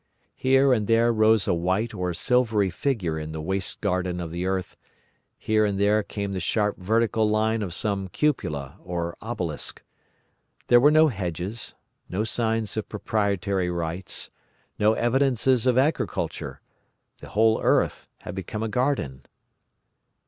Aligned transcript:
Here 0.35 0.73
and 0.73 0.87
there 0.87 1.13
rose 1.13 1.47
a 1.47 1.53
white 1.53 1.93
or 1.93 2.11
silvery 2.15 2.71
figure 2.71 3.19
in 3.19 3.33
the 3.33 3.39
waste 3.39 3.81
garden 3.81 4.19
of 4.19 4.31
the 4.33 4.47
earth, 4.47 4.75
here 5.37 5.63
and 5.63 5.79
there 5.79 6.01
came 6.01 6.31
the 6.33 6.39
sharp 6.39 6.79
vertical 6.79 7.29
line 7.29 7.61
of 7.61 7.71
some 7.71 8.07
cupola 8.07 8.77
or 8.83 9.15
obelisk. 9.21 9.83
There 10.69 10.79
were 10.79 10.89
no 10.89 11.09
hedges, 11.09 11.75
no 12.09 12.23
signs 12.23 12.75
of 12.77 12.89
proprietary 12.89 13.69
rights, 13.69 14.31
no 14.79 14.93
evidences 14.93 15.67
of 15.67 15.77
agriculture; 15.77 16.61
the 17.19 17.29
whole 17.29 17.61
earth 17.61 18.07
had 18.21 18.33
become 18.33 18.63
a 18.63 18.69
garden. 18.69 19.27